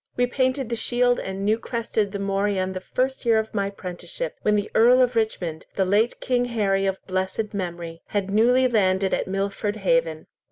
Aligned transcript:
We 0.17 0.25
painted 0.25 0.69
the 0.69 0.75
shield 0.75 1.19
and 1.19 1.45
new 1.45 1.59
crested 1.59 2.11
the 2.11 2.17
morion 2.17 2.73
the 2.73 2.79
first 2.81 3.23
year 3.23 3.37
of 3.37 3.53
my 3.53 3.69
prenticeship, 3.69 4.35
when 4.41 4.55
the 4.55 4.71
Earl 4.73 4.99
of 4.99 5.15
Richmond, 5.15 5.67
the 5.75 5.85
late 5.85 6.19
King 6.19 6.45
Harry 6.45 6.87
of 6.87 6.97
blessed 7.05 7.53
memory, 7.53 8.01
had 8.07 8.31
newly 8.31 8.67
landed 8.67 9.13
at 9.13 9.27
Milford 9.27 9.75
Haven." 9.75 10.25